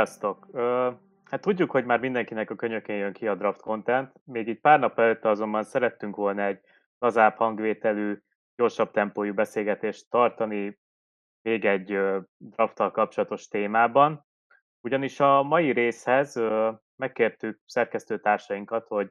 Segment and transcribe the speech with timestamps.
[0.00, 0.46] Sziasztok!
[1.24, 4.78] Hát tudjuk, hogy már mindenkinek a könyökén jön ki a draft content, még így pár
[4.78, 6.60] nap előtte azonban szerettünk volna egy
[6.98, 8.18] lazább hangvételű,
[8.56, 10.78] gyorsabb tempójú beszélgetést tartani
[11.42, 11.98] még egy
[12.36, 14.26] drafttal kapcsolatos témában.
[14.80, 16.40] Ugyanis a mai részhez
[16.96, 19.10] megkértük szerkesztőtársainkat, hogy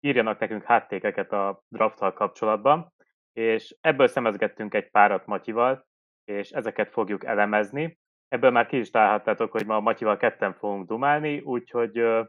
[0.00, 2.92] írjanak nekünk háttékeket a drafttal kapcsolatban,
[3.32, 5.86] és ebből szemezgettünk egy párat Matyival,
[6.24, 7.98] és ezeket fogjuk elemezni.
[8.28, 12.26] Ebből már ki is találhattátok, hogy ma a Matyival ketten fogunk dumálni, úgyhogy uh,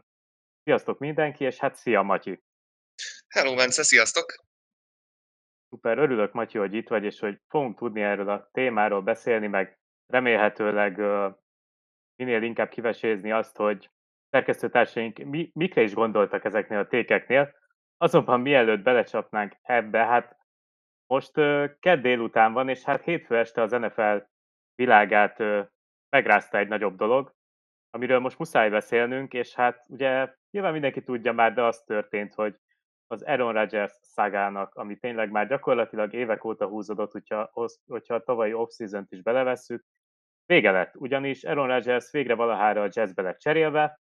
[0.62, 2.42] sziasztok mindenki, és hát szia Matyi!
[3.28, 4.34] Hello Vence, sziasztok!
[5.68, 9.78] Szuper, örülök Matyi, hogy itt vagy, és hogy fogunk tudni erről a témáról beszélni, meg
[10.06, 11.34] remélhetőleg uh,
[12.16, 13.90] minél inkább kivesézni azt, hogy
[14.30, 17.54] szerkesztőtársaink mi, mikre is gondoltak ezeknél a tékeknél.
[17.96, 20.36] Azonban mielőtt belecsapnánk ebbe, hát
[21.06, 24.16] most uh, kedd délután van, és hát hétfő este az NFL
[24.74, 25.42] világát
[26.10, 27.34] megrázta egy nagyobb dolog,
[27.90, 32.56] amiről most muszáj beszélnünk, és hát ugye nyilván mindenki tudja már, de az történt, hogy
[33.06, 37.50] az Aaron Rodgers szagának, ami tényleg már gyakorlatilag évek óta húzódott, hogyha,
[37.86, 39.84] hogyha a tavalyi off-season is belevesszük,
[40.46, 44.00] vége lett, ugyanis Aaron Rodgers végre valahára a jazzbe lett cserélve.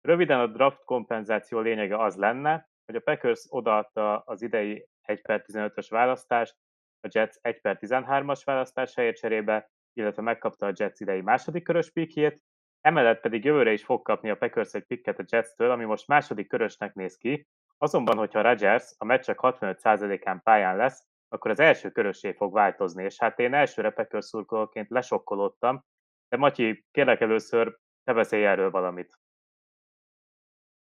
[0.00, 5.44] Röviden a draft kompenzáció lényege az lenne, hogy a Packers odaadta az idei 1 per
[5.46, 6.56] 15-ös választást,
[7.00, 11.90] a Jets 1 per 13-as választás helyett cserébe illetve megkapta a Jets idei második körös
[11.90, 12.42] pikjét,
[12.80, 16.48] emellett pedig jövőre is fog kapni a Packers egy pikket a Jets-től, ami most második
[16.48, 17.46] körösnek néz ki,
[17.78, 23.18] azonban, hogyha Rodgers a meccsek 65%-án pályán lesz, akkor az első körösé fog változni, és
[23.18, 25.84] hát én elsőre Packers szurkolóként lesokkolódtam,
[26.28, 29.18] de Matyi, kérlek először, te beszélj erről valamit.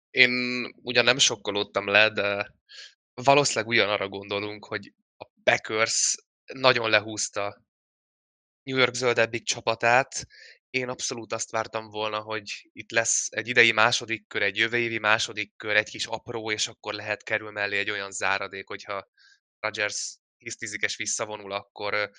[0.09, 0.31] Én
[0.81, 2.51] ugyan nem sokkolódtam le, de
[3.13, 6.17] valószínűleg ugyanarra gondolunk, hogy a Packers
[6.53, 7.61] nagyon lehúzta
[8.67, 10.27] New York zöldebbik csapatát.
[10.69, 14.97] Én abszolút azt vártam volna, hogy itt lesz egy idei második kör, egy jövő évi
[14.97, 19.07] második kör, egy kis apró, és akkor lehet kerül mellé egy olyan záradék, hogyha
[19.59, 22.09] Rodgers hisztizik és visszavonul, akkor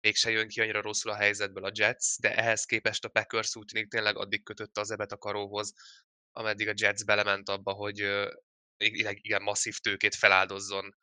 [0.00, 3.66] mégse jön ki annyira rosszul a helyzetből a Jets, de ehhez képest a Packers úgy
[3.66, 5.72] tűnik tényleg addig kötötte az ebet a karóhoz,
[6.32, 7.98] ameddig a Jets belement abba, hogy
[8.76, 10.96] igen masszív tőkét feláldozzon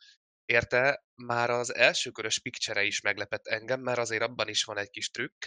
[0.46, 4.90] érte, már az első körös picture is meglepett engem, mert azért abban is van egy
[4.90, 5.46] kis trükk,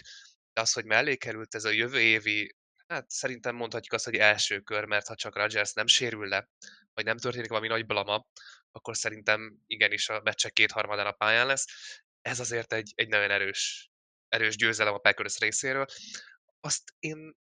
[0.53, 2.55] de az, hogy mellé került ez a jövő évi,
[2.87, 6.49] hát szerintem mondhatjuk azt, hogy első kör, mert ha csak Rodgers nem sérül le,
[6.93, 8.27] vagy nem történik valami nagy blama,
[8.71, 11.65] akkor szerintem igenis a meccsek kétharmadán a pályán lesz.
[12.21, 13.89] Ez azért egy, egy nagyon erős,
[14.27, 15.85] erős győzelem a Packers részéről.
[16.59, 17.35] Azt én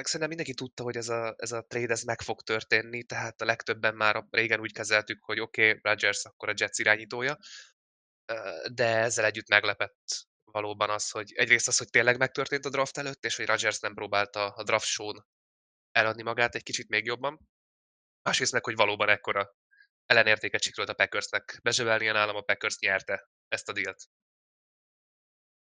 [0.00, 3.40] meg szerintem mindenki tudta, hogy ez a, ez a trade ez meg fog történni, tehát
[3.40, 7.36] a legtöbben már régen úgy kezeltük, hogy oké, okay, Rodgers akkor a Jets irányítója,
[8.72, 10.02] de ezzel együtt meglepett
[10.44, 13.94] valóban az, hogy egyrészt az, hogy tényleg megtörtént a draft előtt, és hogy Rodgers nem
[13.94, 15.12] próbálta a draft show
[15.92, 17.40] eladni magát egy kicsit még jobban.
[18.22, 19.54] Másrészt meg, hogy valóban ekkora
[20.06, 24.04] ellenértéket sikerült a Packersnek bezsebelni, nálam a Packers nyerte ezt a dílt.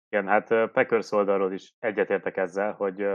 [0.10, 3.06] Igen, hát Packers oldalról is egyetértek ezzel, hogy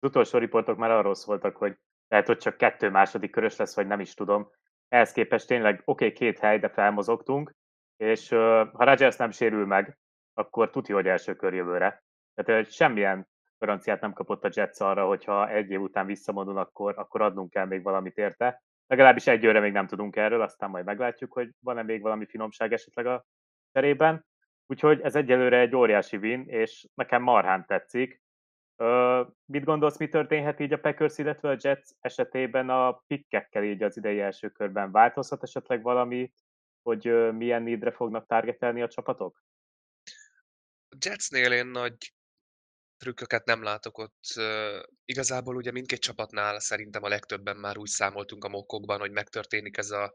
[0.00, 1.76] az utolsó riportok már arról szóltak, hogy
[2.08, 4.50] lehet, hogy csak kettő második körös lesz, vagy nem is tudom.
[4.88, 7.54] Ehhez képest tényleg oké, okay, két hely, de felmozogtunk,
[7.96, 8.38] és uh,
[8.72, 9.98] ha Rodgers nem sérül meg,
[10.34, 12.04] akkor tuti, hogy első kör jövőre.
[12.34, 16.98] Tehát uh, semmilyen garanciát nem kapott a Jets arra, hogyha egy év után visszamondul, akkor,
[16.98, 18.62] akkor adnunk kell még valamit érte.
[18.86, 23.06] Legalábbis egy még nem tudunk erről, aztán majd meglátjuk, hogy van-e még valami finomság esetleg
[23.06, 23.24] a
[23.72, 24.26] terében.
[24.66, 28.22] Úgyhogy ez egyelőre egy óriási win, és nekem marhán tetszik.
[29.44, 33.96] Mit gondolsz, mi történhet így a Packers, illetve a Jets esetében a pikkekkel így az
[33.96, 34.90] idei első körben?
[34.90, 36.32] Változhat esetleg valami,
[36.82, 39.44] hogy milyen needre fognak targetelni a csapatok?
[40.88, 42.14] A Jetsnél én nagy
[42.96, 44.24] trükköket nem látok ott.
[45.04, 49.90] Igazából ugye mindkét csapatnál szerintem a legtöbben már úgy számoltunk a mokkokban, hogy megtörténik ez
[49.90, 50.14] a,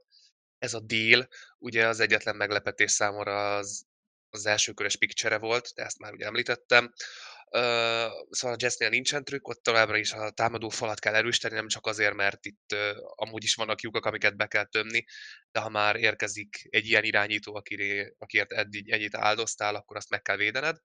[0.57, 1.27] ez a deal.
[1.57, 3.85] Ugye az egyetlen meglepetés számomra az,
[4.29, 6.93] az első körös pikcsere volt, de ezt már ugye említettem
[8.29, 11.85] szóval a Jetsnél nincsen trükk, ott továbbra is a támadó falat kell erősíteni, nem csak
[11.85, 12.75] azért, mert itt
[13.15, 15.05] amúgy is vannak lyukak, amiket be kell tömni,
[15.51, 20.21] de ha már érkezik egy ilyen irányító, akire, akiért eddig ennyit áldoztál, akkor azt meg
[20.21, 20.77] kell védened.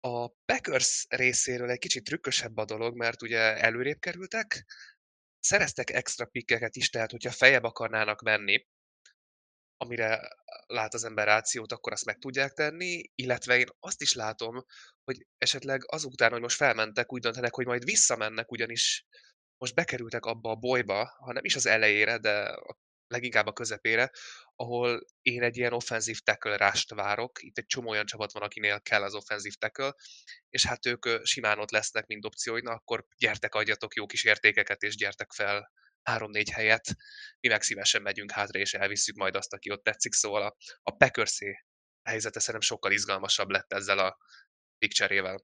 [0.00, 4.64] A Packers részéről egy kicsit trükkösebb a dolog, mert ugye előrébb kerültek,
[5.40, 8.66] szereztek extra pikkeket is, tehát hogyha fejebb akarnának menni,
[9.80, 10.28] amire
[10.66, 14.64] lát az ember rációt, akkor azt meg tudják tenni, illetve én azt is látom,
[15.04, 19.06] hogy esetleg azután, hogy most felmentek, úgy döntenek, hogy majd visszamennek, ugyanis
[19.58, 22.58] most bekerültek abba a bolyba, ha nem is az elejére, de
[23.08, 24.10] leginkább a közepére,
[24.54, 27.42] ahol én egy ilyen offenzív tackle rást várok.
[27.42, 29.94] Itt egy csomó olyan csapat van, akinél kell az offenzív tackle,
[30.48, 34.96] és hát ők simán ott lesznek, mint opciói, akkor gyertek, adjatok jó kis értékeket, és
[34.96, 35.72] gyertek fel
[36.08, 36.86] három-négy helyet,
[37.40, 40.12] mi meg szívesen megyünk hátra, és elvisszük majd azt, aki ott tetszik.
[40.12, 41.38] Szóval a, a packers
[42.02, 44.16] helyzete szerintem sokkal izgalmasabb lett ezzel a
[44.78, 45.38] picture-ével.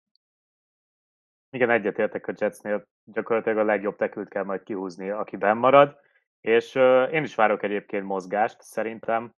[1.50, 5.96] Igen, egyetértek a Jetsnél, gyakorlatilag a legjobb tekült kell majd kihúzni, aki benn marad,
[6.40, 9.34] és uh, én is várok egyébként mozgást, szerintem.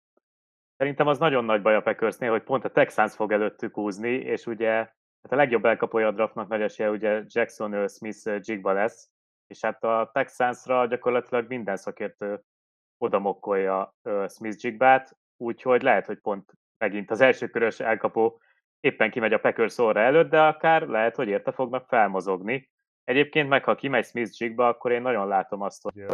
[0.77, 4.47] Szerintem az nagyon nagy baj a Packersnél, hogy pont a Texans fog előttük húzni, és
[4.47, 4.73] ugye
[5.23, 9.11] hát a legjobb elkapója a draftnak nagy esélye ugye Jackson Smith Jigba lesz,
[9.47, 12.43] és hát a Texansra gyakorlatilag minden szakértő
[12.99, 13.95] odamokkolja
[14.29, 18.41] Smith Jigbát, úgyhogy lehet, hogy pont megint az első körös elkapó
[18.81, 22.71] éppen kimegy a Packers orra előtt, de akár lehet, hogy érte fognak felmozogni.
[23.05, 26.05] Egyébként meg, ha kimegy Smith Jigba, akkor én nagyon látom azt, hogy,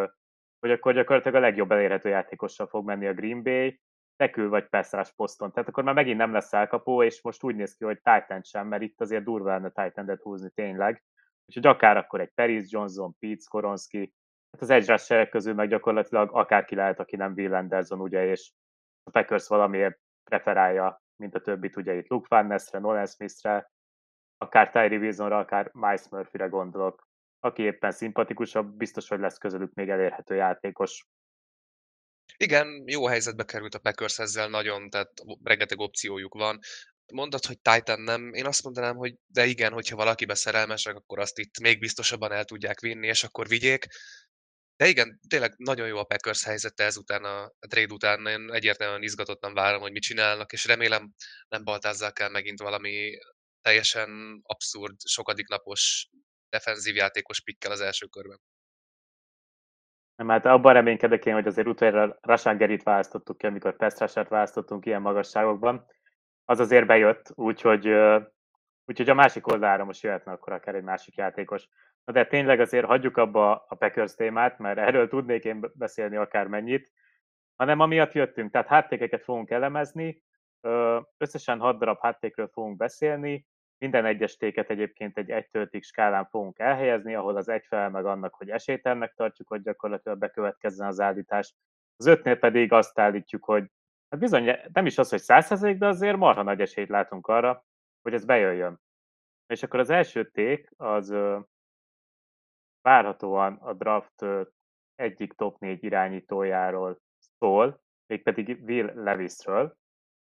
[0.61, 3.81] hogy akkor gyakorlatilag a legjobb elérhető játékossal fog menni a Green Bay,
[4.17, 5.53] tekül vagy passzás poszton.
[5.53, 8.67] Tehát akkor már megint nem lesz elkapó, és most úgy néz ki, hogy Titan sem,
[8.67, 11.03] mert itt azért durva lenne titan húzni tényleg.
[11.47, 14.13] Úgyhogy akár akkor egy Paris Johnson, Pete Skoronski,
[14.53, 18.53] hát az edge sereg közül meg gyakorlatilag akárki lehet, aki nem Will Anderson, ugye, és
[19.03, 23.71] a Packers valamiért preferálja, mint a többit, ugye itt Luke Van Nessre, Nolan Smithre,
[24.39, 27.11] akár Tyree Wilsonra, akár Miles Murphyre gondolok.
[27.41, 31.07] Aki éppen szimpatikusabb, biztos, hogy lesz közülük még elérhető játékos.
[32.37, 35.11] Igen, jó helyzetbe került a Packers ezzel nagyon, tehát
[35.43, 36.59] rengeteg opciójuk van
[37.13, 41.39] mondod, hogy Titan nem, én azt mondanám, hogy de igen, hogyha valaki szerelmesek, akkor azt
[41.39, 43.87] itt még biztosabban el tudják vinni, és akkor vigyék.
[44.77, 48.27] De igen, tényleg nagyon jó a Packers helyzete ezután a, trade után.
[48.27, 51.13] Én egyértelműen izgatottan várom, hogy mit csinálnak, és remélem
[51.49, 53.19] nem baltázzal kell megint valami
[53.61, 56.09] teljesen abszurd, sokadik napos
[56.49, 58.39] defenzív játékos pikkel az első körben.
[60.17, 64.87] Nem, hát abban reménykedek én, hogy azért utoljára Rashan Gerit választottuk ki, amikor Pestrasert választottunk
[64.87, 65.87] ilyen magasságokban
[66.45, 67.87] az azért bejött, úgyhogy,
[68.85, 71.69] úgyhogy a másik oldalra most jöhetne akkor akár egy másik játékos.
[72.05, 76.47] Na de tényleg azért hagyjuk abba a Packers témát, mert erről tudnék én beszélni akár
[76.47, 76.93] mennyit,
[77.57, 78.51] hanem amiatt jöttünk.
[78.51, 80.23] Tehát háttékeket fogunk elemezni,
[81.17, 83.47] összesen 6 darab háttékről fogunk beszélni,
[83.79, 88.07] minden egyes téket egyébként egy 1 5 skálán fogunk elhelyezni, ahol az egy fel meg
[88.07, 91.55] annak, hogy esélytelnek tartjuk, hogy gyakorlatilag bekövetkezzen az állítás.
[91.97, 93.65] Az ötnél pedig azt állítjuk, hogy
[94.13, 97.65] Hát bizony, nem is az, hogy 100%, de azért marha nagy esélyt látunk arra,
[98.03, 98.81] hogy ez bejöjjön.
[99.47, 101.15] És akkor az első ték az
[102.81, 104.25] várhatóan a draft
[104.95, 107.01] egyik top 4 irányítójáról
[107.39, 109.77] szól, mégpedig Will Levisről,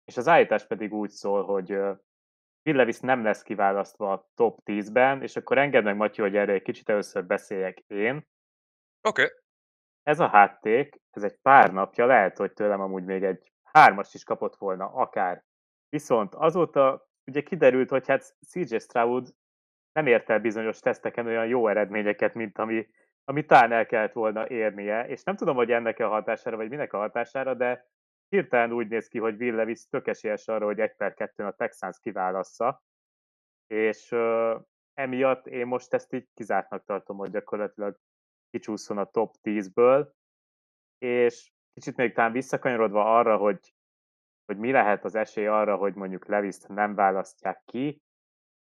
[0.06, 1.72] és az állítás pedig úgy szól, hogy
[2.66, 6.54] Will Levis nem lesz kiválasztva a top 10-ben, és akkor engedd meg, Matyi, hogy erre
[6.54, 8.16] egy kicsit először beszéljek én.
[9.08, 9.24] Oké.
[9.24, 9.36] Okay.
[10.04, 14.24] Ez a hátték, ez egy pár napja, lehet, hogy tőlem amúgy még egy hármast is
[14.24, 15.44] kapott volna akár.
[15.90, 19.34] Viszont azóta ugye kiderült, hogy hát CJ Stroud
[19.92, 22.88] nem ért el bizonyos teszteken olyan jó eredményeket, mint ami,
[23.24, 26.94] ami talán el kellett volna érnie, és nem tudom, hogy ennek a hatására, vagy minek
[26.94, 27.88] a hatására, de
[28.30, 31.52] hirtelen úgy néz ki, hogy Will Levis tök esélyes arra, hogy egy per kettőn a
[31.52, 32.84] Texans kiválassza,
[33.68, 34.62] és uh,
[34.94, 38.00] emiatt én most ezt így kizártnak tartom, hogy gyakorlatilag
[38.50, 40.10] kicsúszson a top 10-ből,
[40.98, 43.74] és kicsit még talán visszakanyarodva arra, hogy,
[44.46, 48.02] hogy mi lehet az esély arra, hogy mondjuk Leviszt nem választják ki,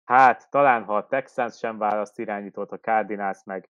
[0.04, 3.70] hát talán ha a Texans sem választ irányítót, a Cardinals meg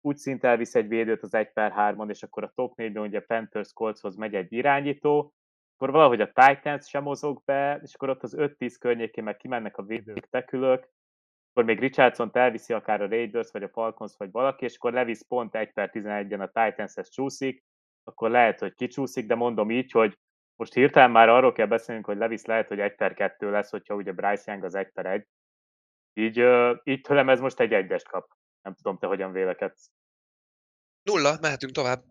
[0.00, 3.20] úgy szinte elvisz egy védőt az 1 per 3-on, és akkor a top 4-ben ugye
[3.20, 5.34] Panthers Coltshoz megy egy irányító,
[5.74, 9.76] akkor valahogy a Titans sem mozog be, és akkor ott az 5-10 környékén meg kimennek
[9.76, 10.88] a védők, tekülök,
[11.50, 15.20] akkor még Richardson elviszi akár a Raiders, vagy a Falcons, vagy valaki, és akkor Levis
[15.28, 17.64] pont 1 per 11-en a Titans-hez csúszik,
[18.08, 20.18] akkor lehet, hogy kicsúszik, de mondom így, hogy
[20.56, 23.94] most hirtelen már arról kell beszélnünk, hogy Levis lehet, hogy 1 per 2 lesz, hogyha
[23.94, 25.26] ugye Bryce Young az 1 per 1.
[26.12, 26.36] Így,
[26.84, 28.30] így tőlem ez most egy egyest kap.
[28.62, 29.90] Nem tudom, te hogyan vélekedsz.
[31.02, 32.04] Nulla, mehetünk tovább.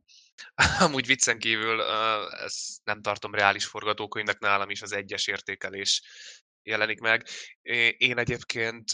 [0.88, 1.82] Amúgy viccen kívül
[2.32, 6.01] ezt nem tartom reális forgatókönyvnek, nálam is az egyes értékelés
[6.63, 7.24] jelenik meg.
[7.98, 8.92] Én egyébként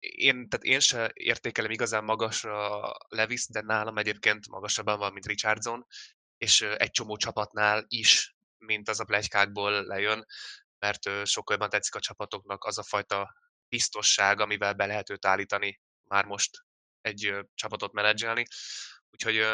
[0.00, 5.86] én, tehát én se értékelem igazán magasra Levis, de nálam egyébként magasabban van, mint Richardson,
[6.38, 10.26] és egy csomó csapatnál is, mint az a plegykákból lejön,
[10.78, 13.34] mert sokkal jobban tetszik a csapatoknak az a fajta
[13.68, 16.64] biztosság, amivel be lehet őt állítani már most
[17.00, 18.44] egy csapatot menedzselni.
[19.10, 19.46] Úgyhogy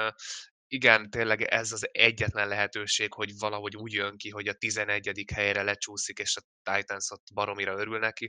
[0.69, 5.25] igen, tényleg ez az egyetlen lehetőség, hogy valahogy úgy jön ki, hogy a 11.
[5.35, 8.27] helyre lecsúszik, és a Titans ott baromira örül neki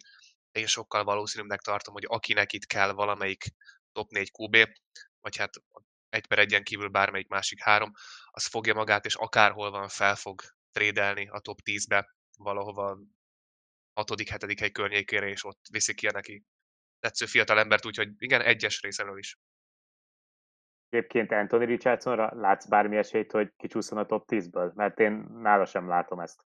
[0.58, 3.44] én sokkal valószínűbbnek tartom, hogy akinek itt kell valamelyik
[3.92, 4.56] top 4 QB,
[5.20, 5.54] vagy hát
[6.10, 7.92] egy per egyen kívül bármelyik másik három,
[8.26, 12.98] az fogja magát, és akárhol van, fel fog trédelni a top 10-be valahova
[13.94, 14.56] 6.-7.
[14.60, 16.44] hely környékére, és ott viszi ki a neki
[17.00, 19.38] tetsző fiatal embert, úgyhogy igen, egyes részemről is.
[20.90, 24.74] Egyébként Anthony Richardsonra látsz bármi esélyt, hogy kicsúszson a top 10-ből?
[24.74, 26.46] Mert én nála sem látom ezt.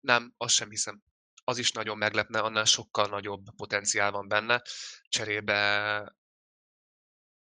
[0.00, 1.02] Nem, azt sem hiszem.
[1.44, 4.62] Az is nagyon meglepne, annál sokkal nagyobb potenciál van benne.
[5.08, 6.16] Cserébe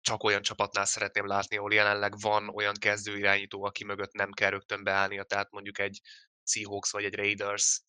[0.01, 4.83] csak olyan csapatnál szeretném látni, ahol jelenleg van olyan kezdőirányító, aki mögött nem kell rögtön
[4.83, 6.01] beállnia, tehát mondjuk egy
[6.43, 7.81] Seahawks vagy egy Raiders,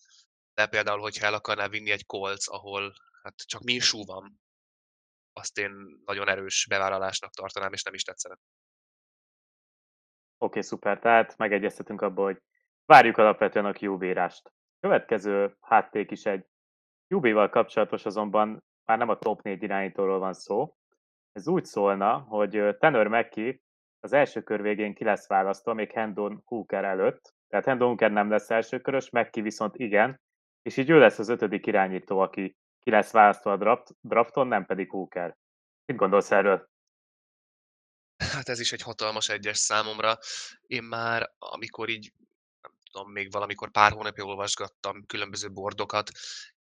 [0.54, 4.40] de például, hogyha el akarná vinni egy Colts, ahol hát csak Minsú van,
[5.32, 5.72] azt én
[6.04, 8.34] nagyon erős bevállalásnak tartanám, és nem is tetszene.
[8.34, 8.44] Oké,
[10.38, 10.98] okay, szuper.
[10.98, 12.42] Tehát megegyeztetünk abban, hogy
[12.84, 14.52] várjuk alapvetően a QB-rást.
[14.80, 16.46] Következő hátték is egy
[17.08, 20.76] QB-val kapcsolatos, azonban már nem a top 4 irányítóról van szó.
[21.32, 23.62] Ez úgy szólna, hogy Tenor Mekki
[24.00, 27.34] az első kör végén ki lesz választva, még Hendon Hooker előtt.
[27.48, 30.20] Tehát Hendon Hooker nem lesz elsőkörös, Mekki viszont igen,
[30.62, 34.66] és így ő lesz az ötödik irányító, aki ki lesz választva a draft, drafton, nem
[34.66, 35.36] pedig Hooker.
[35.84, 36.68] Mit gondolsz erről?
[38.32, 40.14] Hát ez is egy hatalmas egyes számomra.
[40.60, 42.12] Én már, amikor így,
[42.90, 46.10] tudom, még valamikor pár hónapja olvasgattam különböző bordokat,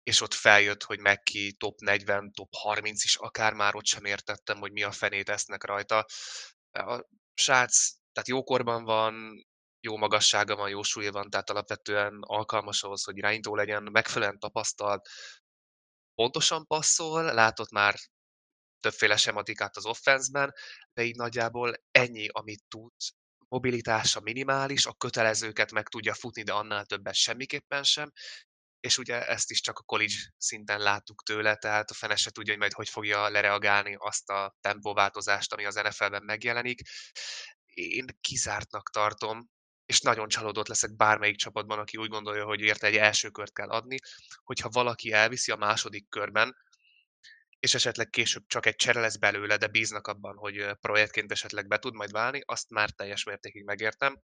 [0.02, 4.58] és ott feljött, hogy Mekki top 40, top 30 is, akár már ott sem értettem,
[4.58, 6.06] hogy mi a fenét esznek rajta.
[6.70, 7.04] A
[7.34, 9.44] srác, tehát jókorban van,
[9.80, 15.08] jó magassága van, jó súlya van, tehát alapvetően alkalmas ahhoz, hogy irányító legyen, megfelelően tapasztalt,
[16.14, 17.94] pontosan passzol, látott már
[18.80, 20.54] többféle sematikát az offenszben,
[20.92, 22.92] de így nagyjából ennyi, amit tud.
[23.48, 28.12] Mobilitása minimális, a kötelezőket meg tudja futni, de annál többet semmiképpen sem,
[28.80, 32.52] és ugye ezt is csak a college szinten láttuk tőle, tehát a fene se tudja,
[32.52, 36.80] hogy majd hogy fogja lereagálni azt a tempóváltozást, ami az NFL-ben megjelenik.
[37.74, 39.48] Én kizártnak tartom,
[39.86, 43.68] és nagyon csalódott leszek bármelyik csapatban, aki úgy gondolja, hogy érte egy első kört kell
[43.68, 43.96] adni,
[44.44, 46.56] hogyha valaki elviszi a második körben,
[47.58, 51.78] és esetleg később csak egy csere lesz belőle, de bíznak abban, hogy projektként esetleg be
[51.78, 54.22] tud majd válni, azt már teljes mértékig megértem.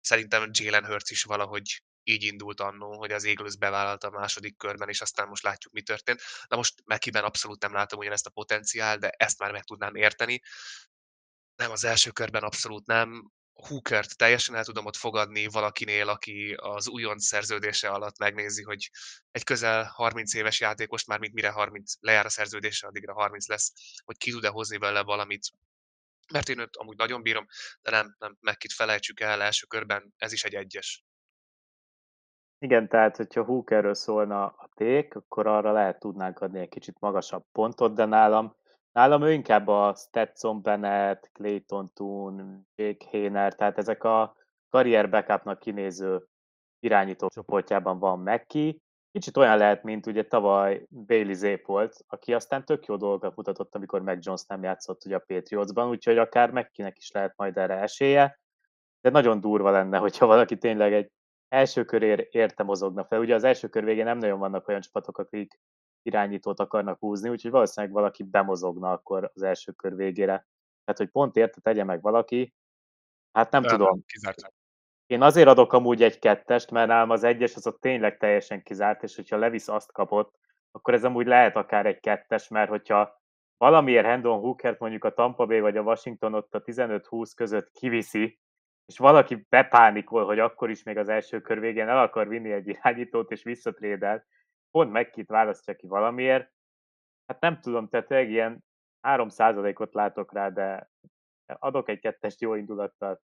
[0.00, 4.88] Szerintem Jalen Hurts is valahogy így indult annó, hogy az Eagles bevállalta a második körben,
[4.88, 6.20] és aztán most látjuk, mi történt.
[6.48, 10.40] Na most Mekiben abszolút nem látom ugyanezt a potenciál, de ezt már meg tudnám érteni.
[11.56, 13.30] Nem, az első körben abszolút nem.
[13.54, 18.90] Hookert teljesen el tudom ott fogadni valakinél, aki az újonc szerződése alatt megnézi, hogy
[19.30, 23.72] egy közel 30 éves játékos már mint mire 30 lejár a szerződése, addigra 30 lesz,
[24.04, 25.50] hogy ki tud-e hozni vele valamit.
[26.32, 27.46] Mert én őt amúgy nagyon bírom,
[27.82, 31.04] de nem, nem megkit felejtsük el első körben, ez is egy egyes.
[32.58, 37.44] Igen, tehát hogyha Hookerről szólna a ték, akkor arra lehet tudnánk adni egy kicsit magasabb
[37.52, 38.56] pontot, de nálam
[38.94, 44.36] Nálam ő inkább a Stetson Bennett, Clayton Toon, Jake Hayner, tehát ezek a
[44.68, 46.26] karrier backupnak kinéző
[46.80, 48.82] irányító csoportjában van Mekki.
[49.12, 53.74] Kicsit olyan lehet, mint ugye tavaly Bailey Zép volt, aki aztán tök jó dolgokat mutatott,
[53.74, 57.74] amikor Mac Jones nem játszott ugye a Patriotsban, úgyhogy akár Mekkinek is lehet majd erre
[57.74, 58.38] esélye.
[59.00, 61.10] De nagyon durva lenne, hogyha valaki tényleg egy
[61.48, 63.20] első körér érte mozogna fel.
[63.20, 65.60] Ugye az első kör végén nem nagyon vannak olyan csapatok, akik
[66.06, 70.46] irányítót akarnak húzni, úgyhogy valószínűleg valaki bemozogna akkor az első kör végére.
[70.84, 72.54] Tehát, hogy pont érte tegye meg valaki,
[73.32, 74.04] hát nem De tudom.
[74.06, 74.50] Kizártam.
[75.06, 79.02] Én azért adok amúgy egy kettest, mert nálam az egyes az ott tényleg teljesen kizárt,
[79.02, 80.38] és hogyha Levis azt kapott,
[80.70, 83.22] akkor ez amúgy lehet akár egy kettes, mert hogyha
[83.56, 88.38] valamiért Hendon Hookert mondjuk a Tampa Bay vagy a Washington ott a 15-20 között kiviszi,
[88.86, 92.68] és valaki bepánikol, hogy akkor is még az első kör végén el akar vinni egy
[92.68, 94.24] irányítót, és visszatrédel,
[94.74, 96.52] pont megkit választja ki valamiért.
[97.26, 98.64] Hát nem tudom, tehát egy ilyen
[99.02, 100.90] 3%-ot látok rá, de
[101.46, 103.20] adok egy kettest jó indulattal.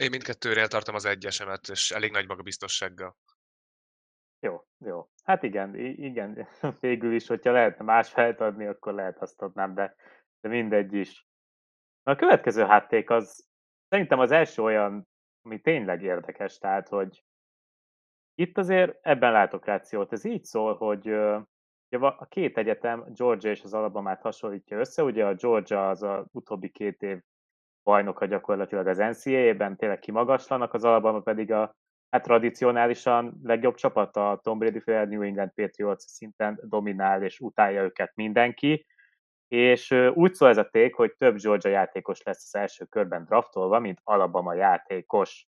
[0.00, 3.16] Én mindkettőre eltartom az egyesemet, és elég nagy magabiztossággal.
[4.40, 5.10] Jó, jó.
[5.24, 6.48] Hát igen, igen,
[6.80, 9.94] végül is, hogyha lehetne más felt adni, akkor lehet azt adnám, de,
[10.40, 11.26] de mindegy is.
[12.02, 13.48] Na, a következő hátték az
[13.88, 15.08] szerintem az első olyan,
[15.42, 17.24] ami tényleg érdekes, tehát, hogy
[18.34, 20.12] itt azért ebben látok rációt.
[20.12, 21.08] Ez így szól, hogy
[21.88, 25.02] a két egyetem, Georgia és az Alabamát hasonlítja össze.
[25.02, 27.18] Ugye a Georgia az a utóbbi két év
[27.84, 31.76] bajnoka gyakorlatilag az NCAA-ben, tényleg kimagaslanak, az Alabama pedig a
[32.10, 37.82] hát tradicionálisan legjobb csapat a Tom Brady fél New England Patriots szinten dominál és utálja
[37.82, 38.86] őket mindenki.
[39.48, 43.78] És úgy szól ez a ték, hogy több Georgia játékos lesz az első körben draftolva,
[43.78, 45.46] mint Alabama játékos.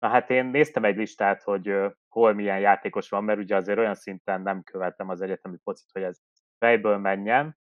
[0.00, 1.74] Na hát én néztem egy listát, hogy
[2.08, 6.02] hol milyen játékos van, mert ugye azért olyan szinten nem követem az egyetemi focit, hogy
[6.02, 6.18] ez
[6.58, 7.58] fejből menjen.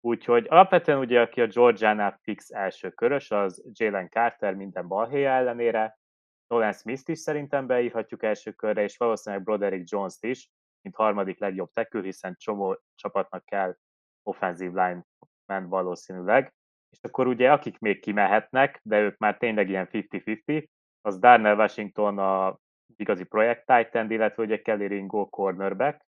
[0.00, 5.98] Úgyhogy alapvetően ugye, aki a Georgiánál fix első körös, az Jalen Carter minden balhéja ellenére,
[6.46, 10.50] Nolan Smith-t is szerintem beírhatjuk első körre, és valószínűleg Broderick Jones-t is,
[10.80, 13.76] mint harmadik legjobb tekül, hiszen csomó csapatnak kell
[14.22, 15.06] offensive line
[15.46, 16.54] ment valószínűleg.
[16.90, 20.66] És akkor ugye akik még kimehetnek, de ők már tényleg ilyen 50-50,
[21.06, 22.58] az Darnell Washington a
[22.96, 26.04] igazi projekt titan illetve ugye Kelly Ringo cornerback.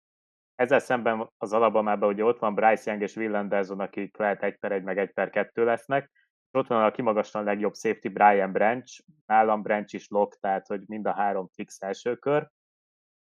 [0.54, 4.58] Ezzel szemben az Alabamában ugye ott van Bryce Young és Will Anderson, akik lehet egy
[4.58, 6.10] per egy, meg egy per kettő lesznek,
[6.50, 10.82] és ott van a kimagasan legjobb safety Brian Branch, nálam Branch is lock, tehát hogy
[10.86, 12.48] mind a három fix első kör.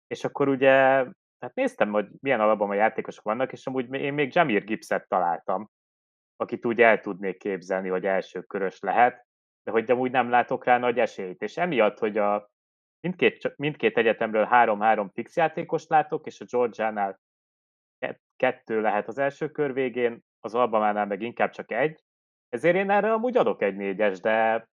[0.07, 0.71] És akkor ugye,
[1.39, 5.69] hát néztem, hogy milyen Alabama játékosok vannak, és amúgy én még Jamir Gibbset találtam,
[6.35, 9.26] akit úgy el tudnék képzelni, hogy első körös lehet,
[9.67, 11.41] de hogy amúgy nem látok rá nagy esélyt.
[11.41, 12.49] És emiatt, hogy a
[12.99, 17.19] mindkét, mindkét egyetemről három-három fix játékost látok, és a Georgiánál
[18.35, 22.03] kettő lehet az első kör végén, az Albamánál meg inkább csak egy,
[22.49, 24.67] ezért én erre amúgy adok egy négyes, de,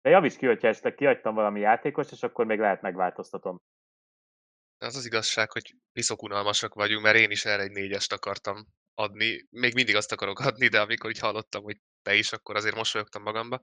[0.00, 3.60] de javíts ki, hogyha esetleg kiadtam valami játékos, és akkor még lehet megváltoztatom.
[4.78, 9.46] Az az igazság, hogy piszok unalmasak vagyunk, mert én is erre egy négyest akartam adni.
[9.50, 13.22] Még mindig azt akarok adni, de amikor így hallottam, hogy te is, akkor azért mosolyogtam
[13.22, 13.58] magamba.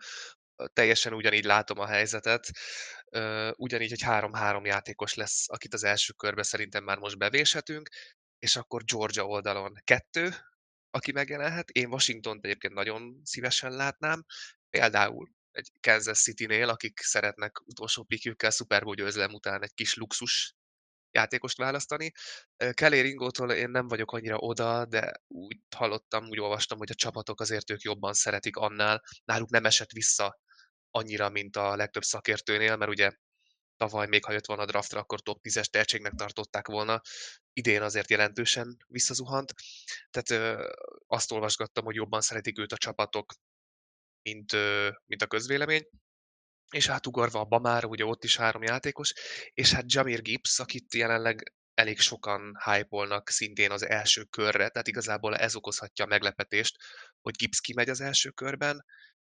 [0.74, 2.50] Teljesen ugyanígy látom a helyzetet.
[3.56, 7.90] Ugyanígy, hogy három-három játékos lesz, akit az első körbe szerintem már most bevéshetünk,
[8.40, 10.36] és akkor Georgia oldalon kettő,
[10.90, 11.70] aki megjelenhet.
[11.70, 14.26] Én washington egyébként nagyon szívesen látnám.
[14.70, 20.56] Például egy Kansas City-nél, akik szeretnek utolsó pikjükkel Super Bowl győzelem után egy kis luxus
[21.12, 22.12] játékost választani.
[22.72, 27.40] Kelly Ringótól én nem vagyok annyira oda, de úgy hallottam, úgy olvastam, hogy a csapatok
[27.42, 29.04] azért ők jobban szeretik annál.
[29.24, 30.40] Náluk nem esett vissza
[30.92, 33.12] annyira, mint a legtöbb szakértőnél, mert ugye
[33.78, 37.02] tavaly még ha jött volna a draftra, akkor top 10-es tehetségnek tartották volna.
[37.54, 39.54] Idén azért jelentősen visszazuhant.
[40.10, 40.70] Tehát ö,
[41.08, 43.34] azt olvasgattam, hogy jobban szeretik őt a csapatok,
[44.22, 45.88] mint, ö, mint a közvélemény
[46.72, 49.14] és átugarva a Bamár, ugye ott is három játékos,
[49.54, 55.36] és hát Jamir Gibbs, akit jelenleg elég sokan hype szintén az első körre, tehát igazából
[55.36, 56.76] ez okozhatja a meglepetést,
[57.22, 58.86] hogy Gibbs kimegy az első körben,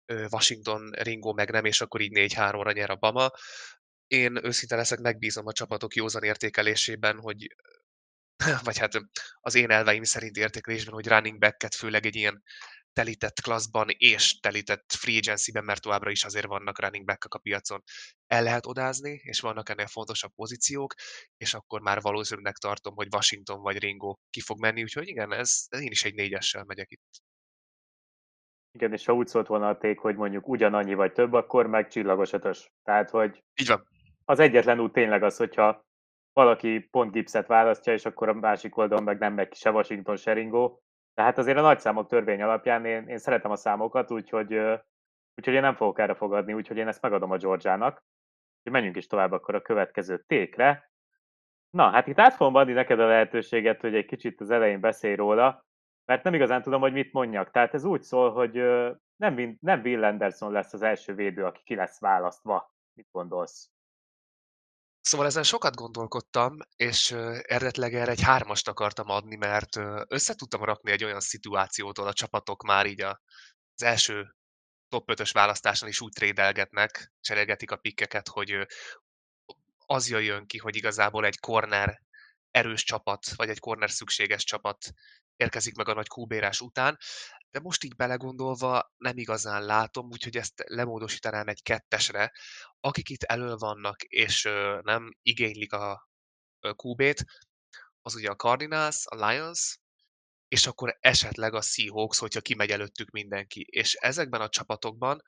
[0.09, 3.31] Washington, Ringo meg nem, és akkor így 4-3-ra nyer a Bama.
[4.07, 7.47] Én őszinte leszek, megbízom a csapatok józan értékelésében, hogy
[8.63, 8.91] vagy hát
[9.39, 12.43] az én elveim szerint értékelésben, hogy running back főleg egy ilyen
[12.93, 17.83] telített klasszban és telített free agency-ben, mert továbbra is azért vannak running back a piacon.
[18.27, 20.93] El lehet odázni, és vannak ennél fontosabb pozíciók,
[21.37, 25.65] és akkor már valószínűleg tartom, hogy Washington vagy Ringo ki fog menni, úgyhogy igen, ez
[25.69, 27.28] én is egy négyessel megyek itt.
[28.71, 31.87] Igen, és ha úgy szólt volna a ték, hogy mondjuk ugyanannyi vagy több, akkor meg
[31.87, 32.71] csillagos ötös.
[32.83, 33.87] Tehát, hogy Így van.
[34.25, 35.85] az egyetlen út tényleg az, hogyha
[36.33, 40.33] valaki pont Gipset választja, és akkor a másik oldalon meg nem megy se Washington, se
[40.33, 40.77] Ringo,
[41.13, 44.53] tehát azért a nagyszámok törvény alapján én, én szeretem a számokat, úgyhogy,
[45.35, 48.03] úgyhogy én nem fogok erre fogadni, úgyhogy én ezt megadom a Georgiának.
[48.57, 50.91] Úgyhogy menjünk is tovább akkor a következő tékre.
[51.69, 55.15] Na, hát itt át fogom adni neked a lehetőséget, hogy egy kicsit az elején beszélj
[55.15, 55.65] róla,
[56.09, 57.51] mert nem igazán tudom, hogy mit mondjak.
[57.51, 58.53] Tehát ez úgy szól, hogy
[59.15, 62.75] nem, nem Will Anderson lesz az első védő, aki ki lesz választva.
[62.93, 63.69] Mit gondolsz?
[65.01, 69.75] Szóval ezen sokat gondolkodtam, és eredetileg erre egy hármast akartam adni, mert
[70.07, 74.35] össze tudtam rakni egy olyan szituációt, ahol a csapatok már így az első
[74.87, 78.67] top 5-ös választáson is úgy trédelgetnek, cserélgetik a pikkeket, hogy
[79.85, 82.01] az jöjjön ki, hogy igazából egy corner
[82.51, 84.93] erős csapat, vagy egy corner szükséges csapat
[85.39, 86.97] érkezik meg a nagy kúbérás után,
[87.51, 92.31] de most így belegondolva nem igazán látom, úgyhogy ezt lemódosítanám egy kettesre.
[92.79, 94.43] Akik itt elő vannak, és
[94.81, 96.09] nem igénylik a
[96.59, 97.25] QB-t,
[98.01, 99.79] az ugye a Cardinals, a Lions,
[100.47, 103.65] és akkor esetleg a Seahawks, hogyha kimegy előttük mindenki.
[103.69, 105.21] És ezekben a csapatokban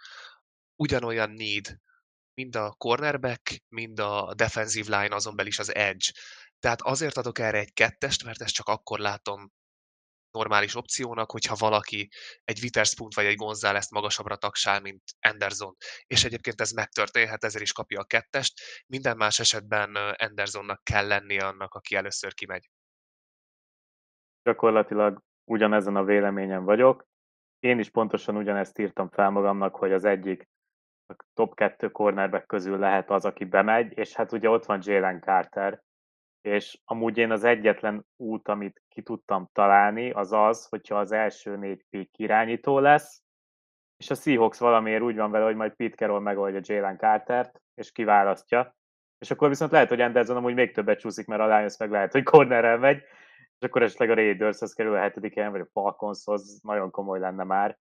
[0.75, 1.77] ugyanolyan need,
[2.33, 6.11] mind a cornerback, mind a defensive line, azon belül is az edge.
[6.59, 9.51] Tehát azért adok erre egy kettest, mert ezt csak akkor látom
[10.31, 12.09] normális opciónak, hogyha valaki
[12.43, 15.75] egy Witherspoon vagy egy González magasabbra tagsál, mint Anderson.
[16.05, 18.53] És egyébként ez megtörténhet, ezért is kapja a kettest.
[18.87, 22.69] Minden más esetben Andersonnak kell lennie annak, aki először kimegy.
[24.43, 27.05] Gyakorlatilag ugyanezen a véleményen vagyok.
[27.59, 30.49] Én is pontosan ugyanezt írtam fel magamnak, hogy az egyik
[31.05, 35.21] a top 2 cornerback közül lehet az, aki bemegy, és hát ugye ott van Jalen
[35.21, 35.81] Carter,
[36.41, 41.55] és amúgy én az egyetlen út, amit ki tudtam találni, az az, hogyha az első
[41.55, 43.23] négy pick irányító lesz,
[43.97, 47.91] és a Seahawks valamiért úgy van vele, hogy majd Pete Carroll megoldja Jalen Cartert, és
[47.91, 48.75] kiválasztja,
[49.17, 52.11] és akkor viszont lehet, hogy Anderson amúgy még többet csúszik, mert a Lions meg lehet,
[52.11, 53.03] hogy cornerrel megy,
[53.59, 57.43] és akkor esetleg a Raiders kerül a hetedik helyen, vagy a Falconshoz, nagyon komoly lenne
[57.43, 57.79] már.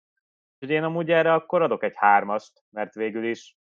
[0.58, 3.56] Úgyhogy én amúgy erre akkor adok egy hármast, mert végül is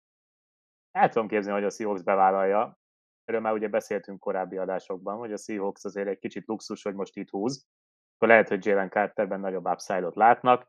[0.90, 2.78] el tudom képzelni, hogy a Seahawks bevállalja.
[3.26, 7.16] Erről már ugye beszéltünk korábbi adásokban, hogy a Seahawks azért egy kicsit luxus, hogy most
[7.16, 7.66] itt húz.
[8.14, 10.68] Akkor lehet, hogy Jalen Carterben nagyobb upside-ot látnak,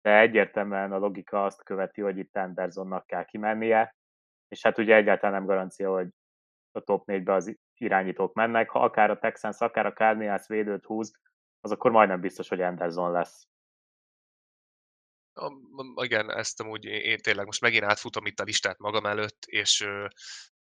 [0.00, 3.96] de egyértelműen a logika azt követi, hogy itt Andersonnak kell kimennie,
[4.48, 6.08] és hát ugye egyáltalán nem garancia, hogy
[6.72, 8.70] a top 4-be az irányítók mennek.
[8.70, 11.20] Ha akár a Texans, akár a Cardinals védőt húz,
[11.60, 13.48] az akkor majdnem biztos, hogy Anderson lesz.
[15.94, 19.88] Igen, ezt amúgy én tényleg most megint átfutom itt a listát magam előtt, és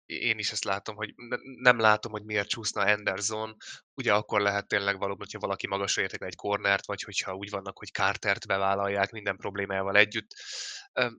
[0.08, 3.56] én is ezt látom, hogy nem látom, hogy miért csúszna Anderson.
[3.93, 7.78] Ugye akkor lehet tényleg valóban, hogyha valaki magasra értek egy cornert, vagy hogyha úgy vannak,
[7.78, 10.28] hogy Cartert bevállalják minden problémával együtt.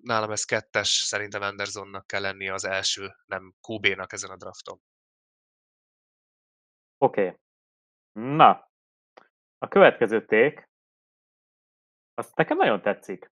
[0.02, 4.80] Nálam ez kettes, szerintem Andersonnak kell lennie az első, nem QB-nak ezen a drafton.
[6.98, 7.26] Oké.
[7.26, 7.36] Okay.
[8.36, 8.70] Na,
[9.58, 10.68] a következő ték,
[12.14, 13.30] azt nekem nagyon tetszik.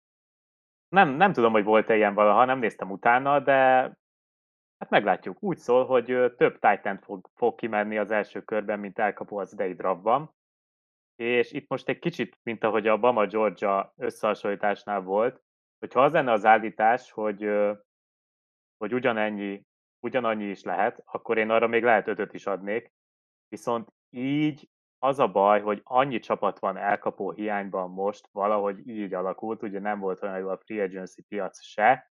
[0.87, 3.91] Nem, nem tudom, hogy volt-e ilyen valaha, nem néztem utána, de
[4.77, 5.43] hát meglátjuk.
[5.43, 9.73] Úgy szól, hogy több Titan fog, fog kimenni az első körben, mint elkapó az idei
[9.73, 10.33] draftban.
[11.15, 15.41] És itt most egy kicsit, mint ahogy a Bama Georgia összehasonlításnál volt,
[15.79, 17.49] hogyha az lenne az állítás, hogy,
[18.77, 19.65] hogy ugyanennyi,
[19.99, 22.93] ugyanannyi is lehet, akkor én arra még lehet ötöt is adnék.
[23.47, 29.63] Viszont így az a baj, hogy annyi csapat van elkapó hiányban most, valahogy így alakult,
[29.63, 32.11] ugye nem volt olyan jó a free agency piac se,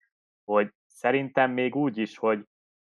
[0.44, 2.44] hogy szerintem még úgy is, hogy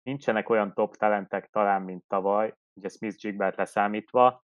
[0.02, 4.44] nincsenek olyan top talentek talán, mint tavaly, ugye Smith Jigbert leszámítva,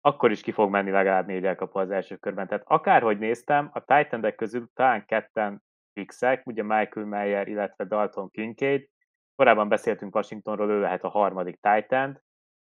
[0.00, 2.46] akkor is ki fog menni legalább négy elkapó az első körben.
[2.46, 8.88] Tehát akárhogy néztem, a titan közül talán ketten fixek, ugye Michael Mayer, illetve Dalton Kincaid.
[9.34, 12.22] Korábban beszéltünk Washingtonról, ő lehet a harmadik Titan,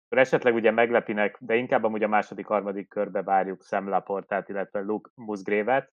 [0.06, 4.80] akkor esetleg ugye meglepinek, de inkább amúgy a második, harmadik körbe várjuk Sam Laportát, illetve
[4.80, 5.92] Luke Musgrave-et.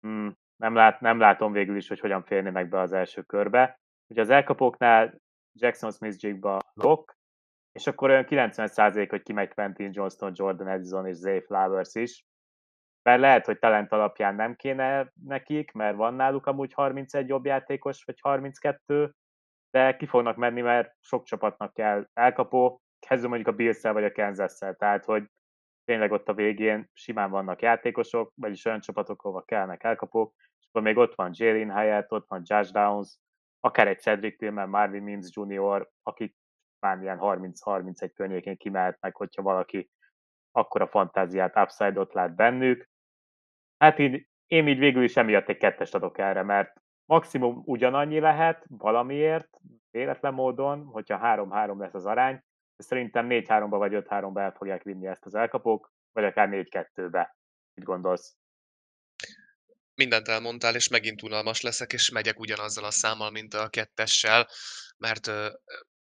[0.00, 3.80] Hmm, nem, lát, nem látom végül is, hogy hogyan férnének be az első körbe.
[4.06, 5.20] Ugye az elkapóknál
[5.52, 7.14] Jackson Smith Jigba Lok,
[7.72, 12.24] és akkor olyan 90% hogy kimegy Quentin Johnston, Jordan Edison és Zay Flowers is.
[13.02, 18.04] Mert lehet, hogy talent alapján nem kéne nekik, mert van náluk amúgy 31 jobb játékos,
[18.04, 19.10] vagy 32,
[19.70, 24.12] de ki fognak menni, mert sok csapatnak kell elkapó, kezdve mondjuk a bills vagy a
[24.12, 25.24] kansas tehát hogy
[25.84, 30.34] tényleg ott a végén simán vannak játékosok, vagyis olyan csapatok, ahova kellnek elkapók,
[30.74, 33.18] akkor még ott van Jalen Hyatt, ott van Josh Downs,
[33.60, 36.36] akár egy Cedric Tillman, Marvin Mims Jr., akik
[36.80, 39.90] már ilyen 30-31 környékén kimehetnek, hogyha valaki
[40.52, 42.88] akkora fantáziát, upside-ot lát bennük.
[43.78, 48.64] Hát így, én így végül is emiatt egy kettest adok erre, mert maximum ugyanannyi lehet
[48.68, 49.48] valamiért,
[49.90, 52.34] véletlen módon, hogyha 3-3 lesz az arány,
[52.76, 57.36] de szerintem 4-3-ba vagy 5-3-ba el fogják vinni ezt az elkapók, vagy akár 4-2-be.
[57.74, 58.36] Mit gondolsz?
[59.94, 64.48] Mindent elmondtál, és megint unalmas leszek, és megyek ugyanazzal a számmal, mint a kettessel,
[64.96, 65.30] mert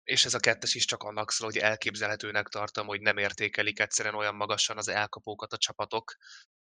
[0.04, 4.16] és ez a kettes is csak annak szól, hogy elképzelhetőnek tartom, hogy nem értékelik egyszerűen
[4.16, 6.16] olyan magasan az elkapókat a csapatok,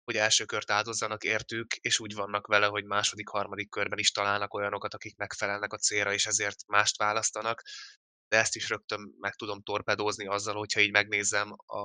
[0.03, 4.53] hogy első kört áldozzanak értük, és úgy vannak vele, hogy második, harmadik körben is találnak
[4.53, 7.62] olyanokat, akik megfelelnek a célra, és ezért mást választanak.
[8.27, 11.84] De ezt is rögtön meg tudom torpedózni azzal, hogyha így megnézem a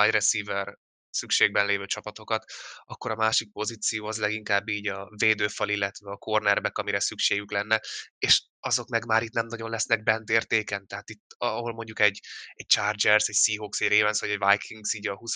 [0.00, 0.78] wide receiver
[1.18, 2.44] szükségben lévő csapatokat,
[2.84, 7.80] akkor a másik pozíció az leginkább így a védőfal, illetve a cornerback, amire szükségük lenne,
[8.18, 12.20] és azok meg már itt nem nagyon lesznek bent értéken, tehát itt, ahol mondjuk egy,
[12.52, 15.34] egy Chargers, egy Seahawks, egy Ravens, vagy egy Vikings így a 20.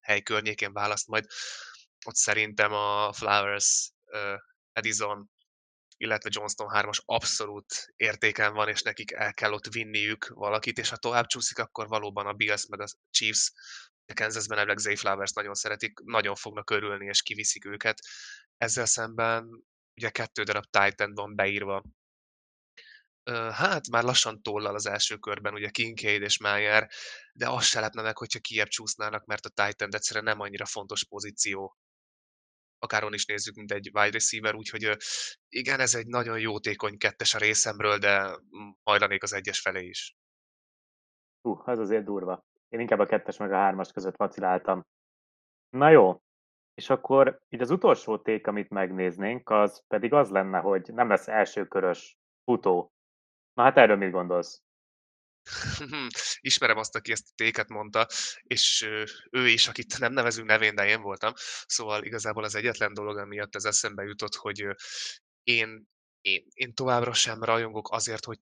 [0.00, 1.24] hely környékén választ majd,
[2.06, 3.92] ott szerintem a Flowers,
[4.72, 5.30] Edison,
[5.96, 10.96] illetve Johnston 3-as abszolút értéken van, és nekik el kell ott vinniük valakit, és ha
[10.96, 13.52] tovább csúszik, akkor valóban a Bills meg a Chiefs,
[14.14, 18.00] Kansasben elvileg Zay Flowers nagyon szeretik, nagyon fognak örülni, és kiviszik őket.
[18.56, 19.64] Ezzel szemben
[19.96, 21.82] ugye kettő darab Titan van beírva.
[23.52, 26.90] Hát már lassan tollal az első körben, ugye Kincaid és Mayer,
[27.32, 31.04] de azt se lepne meg, hogyha kiebb csúsznának, mert a Titan egyszerűen nem annyira fontos
[31.04, 31.76] pozíció
[32.82, 34.96] akár is nézzük, mint egy wide receiver, úgyhogy
[35.48, 38.38] igen, ez egy nagyon jótékony kettes a részemről, de
[38.82, 40.16] hajlanék az egyes felé is.
[41.40, 42.44] Hú, ez azért durva.
[42.70, 44.82] Én inkább a kettes meg a hármas között vaciláltam.
[45.70, 46.20] Na jó,
[46.74, 51.28] és akkor így az utolsó ték, amit megnéznénk, az pedig az lenne, hogy nem lesz
[51.28, 52.92] elsőkörös futó.
[53.52, 54.62] Na hát erről mit gondolsz?
[56.40, 58.06] Ismerem azt, aki ezt a téket mondta,
[58.42, 58.88] és
[59.30, 61.32] ő is, akit nem nevezünk nevén, de én voltam.
[61.66, 64.66] Szóval igazából az egyetlen dolog, amiatt ez eszembe jutott, hogy
[65.42, 65.86] én,
[66.20, 68.38] én, én továbbra sem rajongok azért, hogy,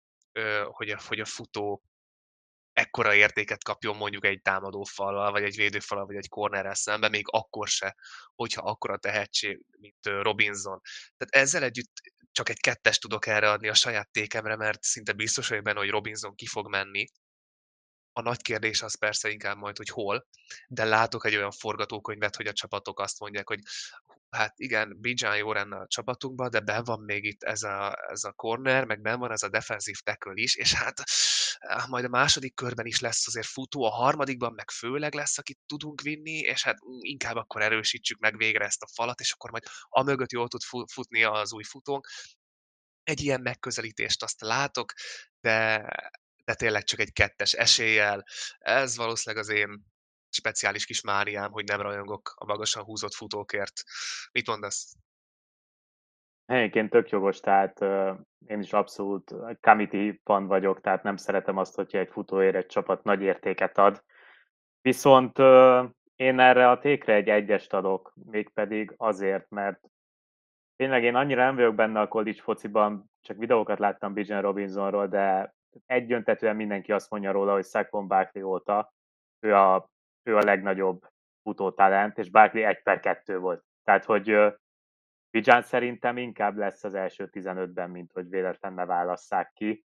[0.65, 1.83] hogy, a, hogy a futó
[2.79, 7.69] ekkora értéket kapjon mondjuk egy támadófallal, vagy egy védőfallal, vagy egy cornerrel szemben, még akkor
[7.69, 7.97] se,
[8.35, 10.81] hogyha akkora tehetség, mint Robinson.
[11.17, 11.93] Tehát ezzel együtt
[12.33, 15.91] csak egy kettes tudok erre adni a saját tékemre, mert szinte biztos vagyok benne, hogy
[15.91, 17.07] Robinson ki fog menni,
[18.19, 20.27] a nagy kérdés az persze inkább majd, hogy hol,
[20.69, 23.59] de látok egy olyan forgatókönyvet, hogy a csapatok azt mondják, hogy
[24.31, 28.25] hát igen, Bijan jó lenne a csapatunkban, de ben van még itt ez a, ez
[28.25, 31.03] a corner, meg ben van ez a defensív tackle is, és hát
[31.59, 35.59] eh, majd a második körben is lesz azért futó, a harmadikban meg főleg lesz, akit
[35.67, 39.65] tudunk vinni, és hát inkább akkor erősítsük meg végre ezt a falat, és akkor majd
[39.89, 42.07] a mögött jól tud futni az új futónk.
[43.03, 44.93] Egy ilyen megközelítést azt látok,
[45.41, 45.87] de
[46.49, 48.25] de tényleg csak egy kettes eséllyel.
[48.59, 49.85] Ez valószínűleg az én
[50.31, 53.73] speciális kis máriám, hogy nem rajongok a magasan húzott futókért.
[54.33, 54.95] Mit mondasz?
[56.45, 61.75] Egyébként tök jogos, tehát uh, én is abszolút committee fan vagyok, tehát nem szeretem azt,
[61.75, 64.05] hogyha egy futóért egy csapat nagy értéket ad.
[64.81, 69.81] Viszont uh, én erre a tékre egy egyest adok, mégpedig azért, mert
[70.77, 75.57] tényleg én annyira nem vagyok benne a college fociban, csak videókat láttam Bijan Robinsonról, de
[75.87, 78.93] egyöntetően mindenki azt mondja róla, hogy Saquon Barkley óta
[79.41, 79.91] ő a,
[80.23, 81.09] ő a legnagyobb
[81.43, 83.65] futótalent, és Barkley 1 per 2 volt.
[83.85, 84.57] Tehát, hogy
[85.31, 89.85] Bijan szerintem inkább lesz az első 15-ben, mint hogy véletlen ne válasszák ki.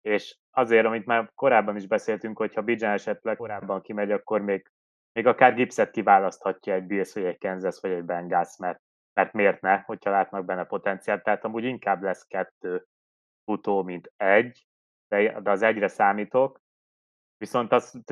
[0.00, 4.70] És azért, amit már korábban is beszéltünk, hogy ha Bijan esetleg korábban kimegy, akkor még,
[5.12, 8.80] még akár Gipset kiválaszthatja egy Bills, vagy egy Kansas, vagy egy Bengals, mert,
[9.12, 11.22] mert miért ne, hogyha látnak benne potenciált.
[11.22, 12.86] Tehát amúgy inkább lesz kettő
[13.44, 14.66] futó, mint egy,
[15.14, 16.60] de, de az egyre számítok,
[17.36, 18.02] viszont az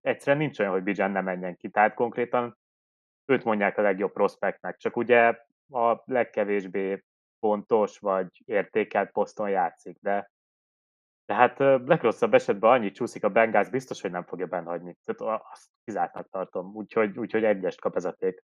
[0.00, 1.68] egyszerűen nincs olyan, hogy Bijan ne menjen ki.
[1.68, 2.58] Tehát konkrétan
[3.24, 5.38] őt mondják a legjobb prospektnek, csak ugye
[5.70, 7.04] a legkevésbé
[7.38, 10.30] pontos vagy értékelt poszton játszik, de
[11.28, 14.96] de hát legrosszabb esetben annyit csúszik a Bengals, biztos, hogy nem fogja benhagyni.
[15.04, 18.44] Tehát azt kizártnak tartom, úgyhogy, úgyhogy egyest kap ez a ték.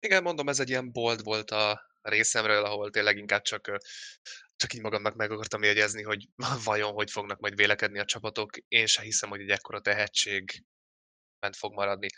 [0.00, 3.78] Igen, mondom, ez egy ilyen bold volt a részemről, ahol tényleg inkább csak,
[4.58, 6.28] csak így magamnak meg akartam jegyezni, hogy
[6.64, 8.50] vajon hogy fognak majd vélekedni a csapatok.
[8.68, 10.64] Én se hiszem, hogy egy ekkora tehetség
[11.40, 12.08] ment fog maradni.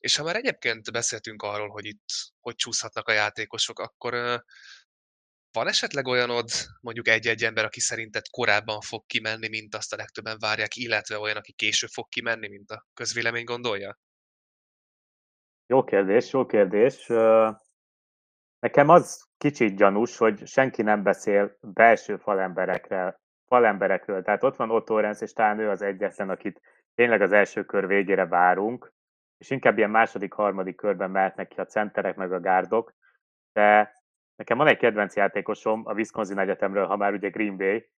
[0.00, 2.08] És ha már egyébként beszéltünk arról, hogy itt
[2.40, 4.42] hogy csúszhatnak a játékosok, akkor
[5.52, 10.36] van esetleg olyanod, mondjuk egy-egy ember, aki szerinted korábban fog kimenni, mint azt a legtöbben
[10.38, 13.98] várják, illetve olyan, aki később fog kimenni, mint a közvélemény gondolja?
[15.66, 17.06] Jó kérdés, jó kérdés.
[18.64, 24.22] Nekem az kicsit gyanús, hogy senki nem beszél belső falemberekről, falemberekről.
[24.22, 26.60] Tehát ott van Otto Renz, és talán ő az egyetlen, akit
[26.94, 28.92] tényleg az első kör végére várunk,
[29.38, 32.94] és inkább ilyen második, harmadik körben mehetnek ki a centerek meg a gárdok,
[33.52, 33.94] de
[34.36, 37.90] nekem van egy kedvenc játékosom a Wisconsin Egyetemről, ha már ugye Green Bay,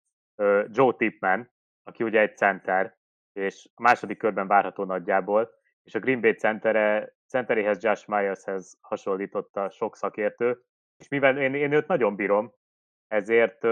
[0.69, 1.51] Joe Tipman,
[1.83, 2.97] aki ugye egy center,
[3.33, 5.51] és a második körben várható nagyjából,
[5.83, 10.63] és a Green Bay centere, centeréhez Josh Myershez hasonlította sok szakértő,
[10.97, 12.53] és mivel én, én őt nagyon bírom,
[13.07, 13.63] ezért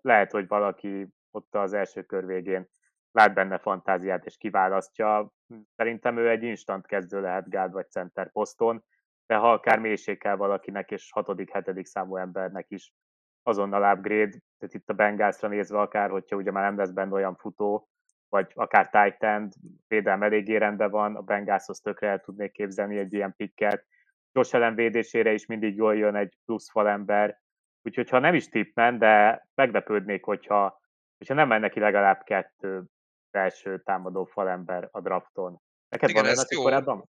[0.00, 2.68] lehet, hogy valaki ott az első kör végén
[3.12, 5.32] lát benne fantáziát és kiválasztja.
[5.76, 8.84] Szerintem ő egy instant kezdő lehet gád vagy center poszton,
[9.26, 12.94] de ha akár mélység kell valakinek, és hatodik, hetedik számú embernek is
[13.42, 17.36] azonnal upgrade, tehát itt a Bengalsra nézve akár, hogyha ugye már nem lesz benne olyan
[17.36, 17.88] futó,
[18.32, 19.48] vagy akár Titan,
[19.88, 23.86] védelem eléggé rendben van, a Bengalshoz tökre el tudnék képzelni egy ilyen pikket.
[24.32, 27.40] Josh ellen védésére is mindig jól jön egy plusz falember,
[27.82, 30.80] úgyhogy ha nem is tippmen, de meglepődnék, hogyha,
[31.18, 32.84] hogyha nem menne ki legalább kettő
[33.30, 35.60] belső támadó falember a drafton.
[35.88, 36.62] Neked Igen, van ez jó.
[36.62, 37.08] korábban?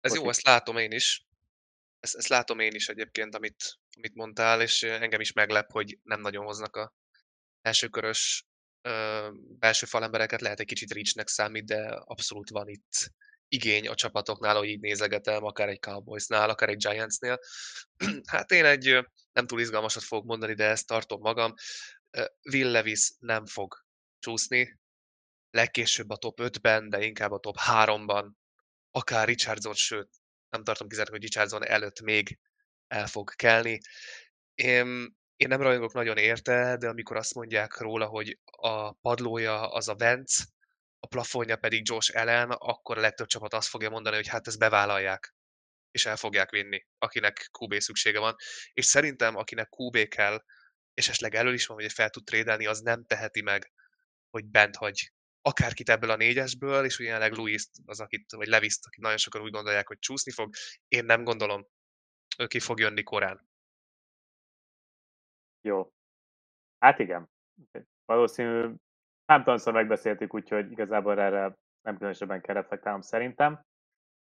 [0.00, 1.26] Ez Most jó, ezt látom én is.
[2.00, 6.20] Ezt, ezt látom én is egyébként, amit, amit mondtál, és engem is meglep, hogy nem
[6.20, 6.92] nagyon hoznak a
[7.60, 8.46] elsőkörös
[9.58, 13.10] belső falembereket lehet egy kicsit ricsnek számít, de abszolút van itt
[13.48, 17.38] igény a csapatoknál, hogy így nézegetem, akár egy Cowboysnál, akár egy Giantsnél.
[18.32, 21.54] hát én egy nem túl izgalmasat fogok mondani, de ezt tartom magam.
[22.52, 23.84] Will Levis nem fog
[24.18, 24.78] csúszni,
[25.50, 28.30] legkésőbb a top 5-ben, de inkább a top 3-ban,
[28.90, 30.08] akár Richardson, sőt,
[30.48, 32.38] nem tartom kizárt, hogy Richardson előtt még
[32.86, 33.80] el fog kelni.
[34.54, 39.88] Én én nem rajongok nagyon érte, de amikor azt mondják róla, hogy a padlója az
[39.88, 40.44] a Vence,
[40.98, 44.58] a plafonja pedig Josh Allen, akkor a legtöbb csapat azt fogja mondani, hogy hát ezt
[44.58, 45.34] bevállalják,
[45.90, 48.34] és el fogják vinni, akinek QB szüksége van.
[48.72, 50.44] És szerintem, akinek QB kell,
[50.94, 53.72] és esetleg elől is van, hogy fel tud trédelni, az nem teheti meg,
[54.30, 59.02] hogy bent hagy akárkit ebből a négyesből, és jelenleg Louis az, akit, vagy levis akit
[59.02, 60.54] nagyon sokan úgy gondolják, hogy csúszni fog.
[60.88, 61.66] Én nem gondolom,
[62.38, 63.48] ő ki fog jönni korán.
[65.66, 65.88] Jó.
[66.78, 67.28] Hát igen.
[68.04, 68.74] Valószínű,
[69.26, 73.64] számtalanszor megbeszéltük, úgyhogy igazából erre nem különösebben kell reflektálnom szerintem.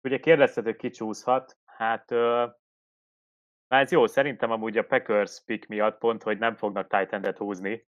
[0.04, 2.10] Ugye kérdezted, hogy ki csúszhat, hát
[3.68, 7.88] Na ez jó, szerintem amúgy a Packers pick miatt pont, hogy nem fognak titan húzni.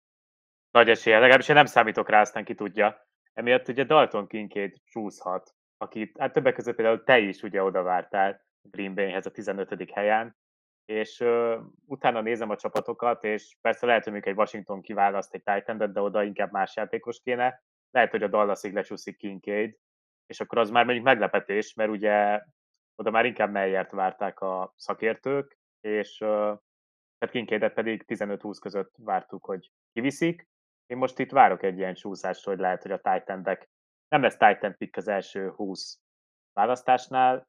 [0.70, 3.06] Nagy esélye, legalábbis én nem számítok rá, aztán ki tudja.
[3.32, 8.44] Emiatt ugye Dalton Kincaid csúszhat, akit hát többek között például te is ugye oda vártál
[8.62, 9.90] Green Bayhez a 15.
[9.92, 10.36] helyen,
[10.86, 15.42] és uh, utána nézem a csapatokat, és persze lehet, hogy még egy Washington kiválaszt egy
[15.42, 17.62] titan de oda inkább más játékos kéne.
[17.90, 19.78] Lehet, hogy a Dallasig lecsúszik Kincaid,
[20.26, 22.42] és akkor az már mondjuk meglepetés, mert ugye
[22.94, 26.58] oda már inkább Meyert várták a szakértők, és uh,
[27.18, 30.48] tehát Kinkaidet pedig 15-20 között vártuk, hogy kiviszik.
[30.86, 33.42] Én most itt várok egy ilyen csúszást, hogy lehet, hogy a titan
[34.08, 35.98] nem lesz Titan pick az első 20
[36.52, 37.48] választásnál.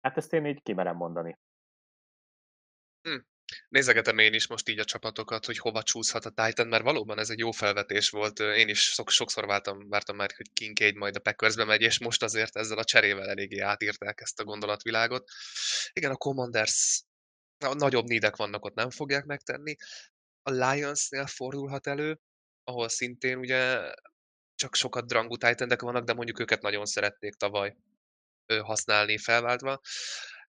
[0.00, 1.38] Hát ezt én így kimerem mondani.
[3.02, 3.16] Hm.
[3.68, 7.30] Nézegetem én is most így a csapatokat, hogy hova csúszhat a Titan, mert valóban ez
[7.30, 8.38] egy jó felvetés volt.
[8.38, 12.56] Én is sokszor vártam, vártam már, hogy Kincaid majd a Packersbe megy, és most azért
[12.56, 15.30] ezzel a cserével eléggé átírták ezt a gondolatvilágot.
[15.92, 17.02] Igen, a Commanders
[17.58, 19.76] a nagyobb nídek vannak, ott nem fogják megtenni.
[20.42, 22.20] A Lionsnél fordulhat elő,
[22.64, 23.92] ahol szintén ugye
[24.54, 27.76] csak sokat drangú titan vannak, de mondjuk őket nagyon szerették tavaly
[28.62, 29.80] használni felváltva.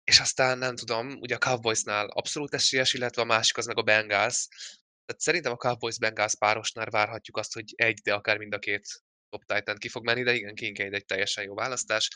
[0.05, 3.83] És aztán nem tudom, ugye a Cowboysnál abszolút esélyes, illetve a másik az meg a
[3.83, 4.47] Bengals.
[5.07, 9.45] Tehát szerintem a Cowboys-Bengals párosnál várhatjuk azt, hogy egy, de akár mind a két top
[9.45, 12.11] titan ki fog menni, de igen, Kincaid egy teljesen jó választás.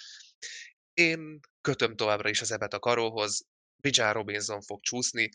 [0.95, 3.47] Én kötöm továbbra is az ebet a karóhoz,
[3.83, 5.29] Bijan Robinson fog csúszni,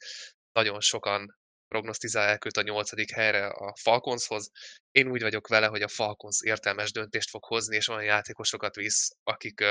[0.52, 1.38] nagyon sokan
[1.68, 4.50] prognosztizálják őt a nyolcadik helyre a Falconshoz.
[4.92, 9.12] Én úgy vagyok vele, hogy a Falcons értelmes döntést fog hozni, és olyan játékosokat visz,
[9.24, 9.64] akik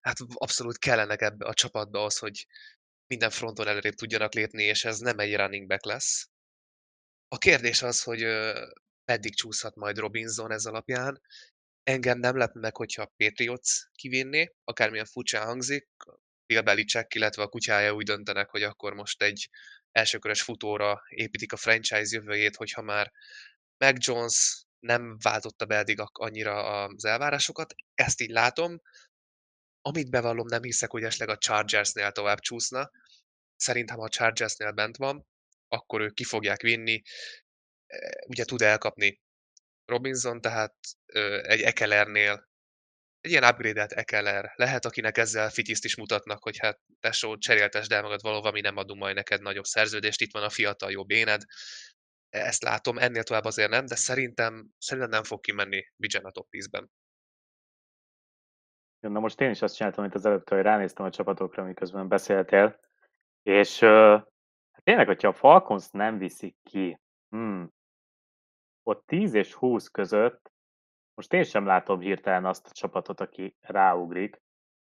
[0.00, 2.46] hát abszolút kellenek ebbe a csapatba az, hogy
[3.06, 6.28] minden fronton előrébb tudjanak lépni, és ez nem egy running back lesz.
[7.28, 8.26] A kérdés az, hogy
[9.04, 11.20] meddig csúszhat majd Robinson ez alapján.
[11.82, 15.88] Engem nem lep meg, hogyha a Patriots kivinné, akármilyen furcsán hangzik,
[16.46, 19.48] Bill Belichick, illetve a kutyája úgy döntenek, hogy akkor most egy
[19.92, 23.12] elsőkörös futóra építik a franchise jövőjét, hogyha már
[23.76, 27.74] Mac Jones nem váltotta be eddig annyira az elvárásokat.
[27.94, 28.80] Ezt így látom.
[29.82, 32.90] Amit bevallom, nem hiszek, hogy esetleg a Chargersnél tovább csúszna.
[33.56, 35.26] Szerintem, ha a Chargersnél bent van,
[35.68, 37.02] akkor ők ki fogják vinni.
[38.26, 39.20] Ugye tud elkapni
[39.84, 40.74] Robinson, tehát
[41.42, 42.50] egy Ekelernél
[43.20, 48.02] egy ilyen upgrade-et Ekeler lehet, akinek ezzel fitiszt is mutatnak, hogy hát tesó, cseréltesd el
[48.02, 51.42] magad valóban, mi nem adunk majd neked nagyobb szerződést, itt van a fiatal jobb éned.
[52.28, 56.48] Ezt látom, ennél tovább azért nem, de szerintem, szerintem nem fog kimenni Bijan a top
[56.50, 56.90] 10-ben.
[59.08, 62.78] Na most én is azt csináltam, amit az előtt, hogy ránéztem a csapatokra, miközben beszéltél,
[63.42, 64.22] és uh,
[64.82, 67.72] tényleg, hogyha a Falcons nem viszik ki, hmm,
[68.82, 70.52] ott 10 és 20 között
[71.14, 74.42] most én sem látom hirtelen azt a csapatot, aki ráugrik.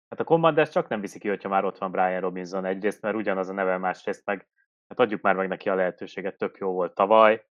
[0.08, 3.16] Hát a Commanders csak nem viszi ki, hogyha már ott van Brian Robinson egyrészt, mert
[3.16, 4.48] ugyanaz a neve, másrészt meg
[4.88, 7.46] hát adjuk már meg neki a lehetőséget, tök jó volt tavaly.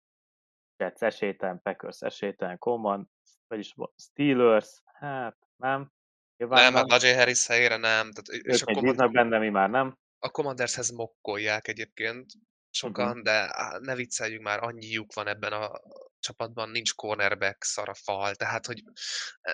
[0.78, 3.08] Jets esélytelen, Packers esélytelen, Command,
[3.48, 5.92] vagyis Steelers, hát nem.
[6.38, 6.84] Nyilván nem, nem.
[6.84, 8.12] a Najee Harris helyére nem.
[8.12, 9.12] Tehát, és a Command...
[9.12, 9.98] benne, mi már nem.
[10.20, 12.32] A Commandershez mokkolják egyébként
[12.70, 13.22] sokan, uh-huh.
[13.22, 15.72] de ne vicceljünk már, annyi lyuk van ebben a
[16.20, 18.84] csapatban nincs cornerback, szar a fal, tehát hogy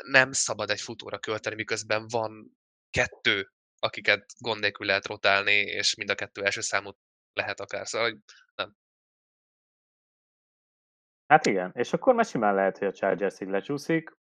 [0.02, 2.58] nem szabad egy futóra költeni, miközben van
[2.90, 6.92] kettő, akiket gond nélkül lehet rotálni, és mind a kettő első számú
[7.34, 8.20] lehet akár, szóval
[8.56, 8.76] nem.
[11.28, 14.18] Hát igen, és akkor már simán lehet, hogy a Chargers így lecsúszik.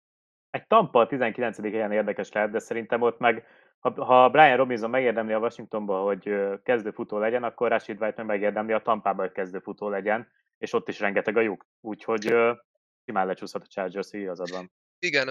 [0.55, 1.61] Egy Tampa a 19.
[1.61, 3.47] helyen érdekes lehet, de szerintem ott meg,
[3.79, 6.31] ha, ha Brian Robinson megérdemli a Washingtonba, hogy
[6.63, 10.73] kezdő futó legyen, akkor Rashid White meg megérdemli a Tampába, hogy kezdő futó legyen, és
[10.73, 11.67] ott is rengeteg a lyuk.
[11.81, 12.23] Úgyhogy
[13.05, 14.73] simán lecsúszhat a Chargers, igazad van.
[14.99, 15.29] Igen,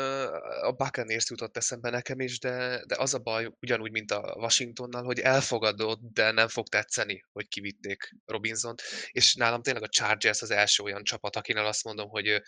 [0.61, 5.03] a Buccaneers jutott eszembe nekem is, de, de az a baj, ugyanúgy, mint a Washingtonnal,
[5.03, 10.51] hogy elfogadott, de nem fog tetszeni, hogy kivitték Robinson-t, és nálam tényleg a Chargers az
[10.51, 12.41] első olyan csapat, akinek azt mondom, hogy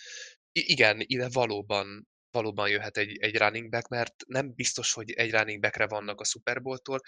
[0.51, 5.59] igen, ide valóban valóban jöhet egy, egy running back, mert nem biztos, hogy egy running
[5.59, 7.01] backre vannak a Super Bowl-tól,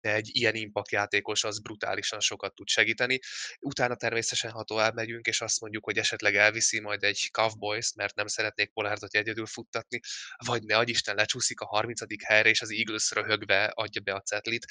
[0.00, 3.18] de egy ilyen impact játékos az brutálisan sokat tud segíteni.
[3.60, 8.14] Utána természetesen, ha tovább megyünk, és azt mondjuk, hogy esetleg elviszi majd egy Cowboys, mert
[8.14, 10.00] nem szeretnék Polárdot egyedül futtatni,
[10.46, 12.00] vagy ne Isten lecsúszik a 30.
[12.24, 14.66] helyre, és az Eagles röhögve adja be a cetlit.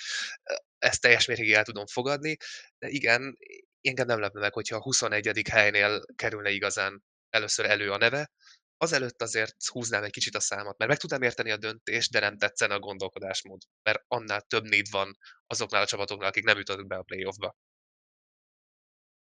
[0.78, 2.38] Ezt teljes mértékig el tudom fogadni,
[2.80, 3.38] de igen,
[3.82, 5.42] engem nem lepne meg, hogyha a 21.
[5.50, 8.32] helynél kerülne igazán először elő a neve,
[8.82, 12.38] azelőtt azért húznám egy kicsit a számat, mert meg tudnám érteni a döntést, de nem
[12.38, 15.18] tetszene a gondolkodásmód, mert annál több néd van
[15.48, 17.56] azoknál a csapatoknál, akik nem jutottak be a playoffba.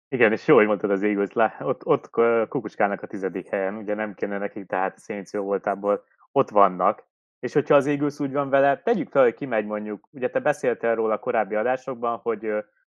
[0.08, 2.08] Igen, és jó, hogy mondtad az Eagles, ott, ott
[2.48, 7.06] kukucskálnak a tizedik helyen, ugye nem kéne nekik, tehát a Saints jó voltából ott vannak,
[7.38, 10.94] és hogyha az Eagles úgy van vele, tegyük fel, hogy kimegy mondjuk, ugye te beszéltél
[10.94, 12.48] róla a korábbi adásokban, hogy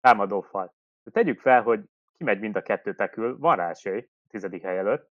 [0.02, 0.76] támadó fal.
[1.12, 1.80] Tegyük fel, hogy
[2.18, 5.10] kimegy mind a kettő tekül, van rá esély, tizedik hely előtt,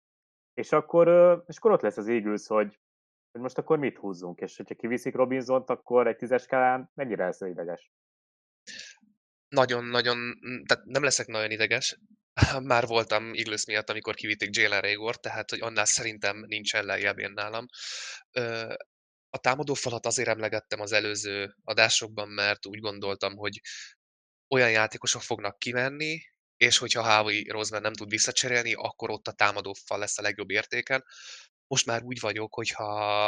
[0.59, 1.07] és akkor,
[1.47, 2.79] és akkor ott lesz az Eagles, hogy,
[3.31, 7.41] hogy most akkor mit húzzunk, és hogyha kiviszik Robinsont, akkor egy tízes skálán mennyire lesz
[7.41, 7.91] ideges?
[9.47, 11.99] Nagyon-nagyon, tehát nem leszek nagyon ideges.
[12.71, 17.31] Már voltam Eagles miatt, amikor kivitték Jalen Raygor, tehát hogy annál szerintem nincsen lejjebb én
[17.31, 17.65] nálam.
[19.29, 23.59] A támadó falat azért emlegettem az előző adásokban, mert úgy gondoltam, hogy
[24.47, 26.21] olyan játékosok fognak kimenni,
[26.59, 30.49] és hogyha Howie Roseman nem tud visszacserélni, akkor ott a támadó fal lesz a legjobb
[30.49, 31.03] értéken.
[31.67, 33.25] Most már úgy vagyok, hogyha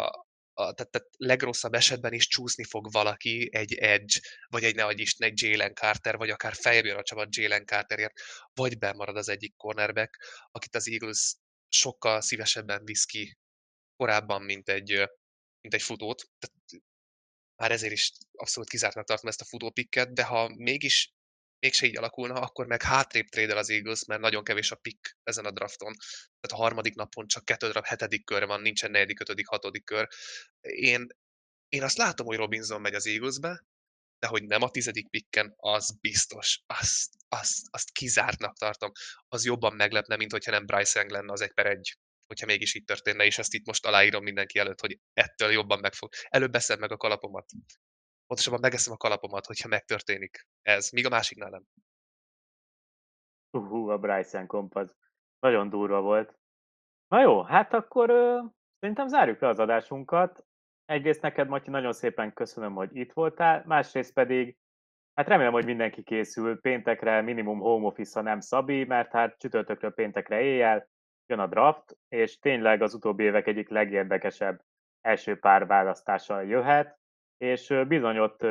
[0.54, 5.30] a, tehát, tehát legrosszabb esetben is csúszni fog valaki egy Edge, vagy egy nehogy Isten
[5.30, 8.14] egy Jalen Carter, vagy akár feljebb jön a csapat Jalen Carterért,
[8.54, 10.18] vagy bemarad az egyik cornerback,
[10.52, 11.36] akit az Eagles
[11.68, 13.38] sokkal szívesebben visz ki
[13.96, 14.92] korábban, mint egy,
[15.62, 16.30] mint egy futót.
[16.40, 16.86] Tehát
[17.56, 21.14] már ezért is abszolút kizártnak tartom ezt a futópikket, de ha mégis
[21.62, 25.46] mégse így alakulna, akkor meg hátrébb trédel az Eagles, mert nagyon kevés a pick ezen
[25.46, 25.94] a drafton.
[26.40, 30.08] Tehát a harmadik napon csak kettő darab hetedik kör van, nincsen negyedik, ötödik, hatodik kör.
[30.62, 31.08] Én,
[31.70, 33.66] én azt látom, hogy Robinson megy az Eaglesbe,
[34.20, 36.64] de hogy nem a tizedik pikken, az biztos.
[36.66, 38.92] Azt, azt, azt kizártnak tartom.
[39.28, 41.98] Az jobban meglepne, mint hogyha nem Bryce Young lenne az egy per egy
[42.28, 46.14] hogyha mégis így történne, és ezt itt most aláírom mindenki előtt, hogy ettől jobban megfog.
[46.30, 47.46] Előbb beszem meg a kalapomat
[48.32, 51.64] pontosabban megeszem a kalapomat, hogyha megtörténik ez, míg a másiknál nem.
[53.52, 54.96] Hú, a Bryson komp az
[55.40, 56.38] nagyon durva volt.
[57.08, 58.40] Na jó, hát akkor ö,
[58.80, 60.46] szerintem zárjuk le az adásunkat.
[60.86, 64.58] Egyrészt neked, Matyi, nagyon szépen köszönöm, hogy itt voltál, másrészt pedig
[65.14, 70.42] hát remélem, hogy mindenki készül péntekre, minimum home office nem Szabi, mert hát csütörtökről péntekre
[70.42, 70.90] éjjel
[71.26, 74.62] jön a draft, és tényleg az utóbbi évek egyik legérdekesebb
[75.02, 77.02] első pár választással jöhet
[77.42, 78.46] és bizony ott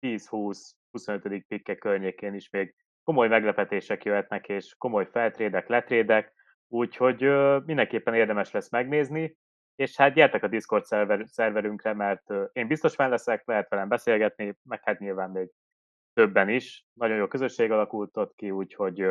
[0.00, 1.42] 10-20-25.
[1.48, 6.32] pikke környékén is még komoly meglepetések jöhetnek, és komoly feltrédek, letrédek,
[6.68, 7.20] úgyhogy
[7.64, 9.36] mindenképpen érdemes lesz megnézni,
[9.74, 12.22] és hát gyertek a Discord szerver, szerverünkre, mert
[12.52, 15.50] én biztos fel leszek, lehet velem beszélgetni, meg hát nyilván még
[16.12, 16.86] többen is.
[16.92, 19.08] Nagyon jó közösség alakult ott ki, úgyhogy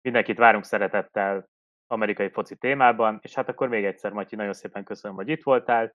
[0.00, 1.48] mindenkit várunk szeretettel
[1.86, 5.94] amerikai foci témában, és hát akkor még egyszer, Matyi, nagyon szépen köszönöm, hogy itt voltál,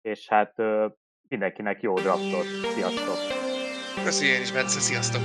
[0.00, 0.54] és hát
[1.30, 2.46] mindenkinek jó draftot.
[2.74, 3.18] Sziasztok!
[4.04, 5.22] Köszönjük én is, Bence, sziasztok!